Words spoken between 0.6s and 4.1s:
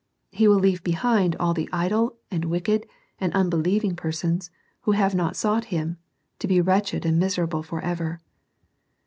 behind all the idle, and wicked, and unbelieving